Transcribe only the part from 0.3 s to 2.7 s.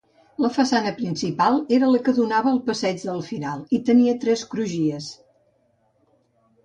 La façana principal era la que donava al